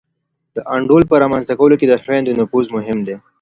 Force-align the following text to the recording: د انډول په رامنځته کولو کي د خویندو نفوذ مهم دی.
د 0.55 0.57
انډول 0.75 1.03
په 1.07 1.15
رامنځته 1.23 1.53
کولو 1.59 1.79
کي 1.79 1.85
د 1.89 1.93
خویندو 2.03 2.37
نفوذ 2.39 2.65
مهم 2.75 2.99
دی. 3.07 3.15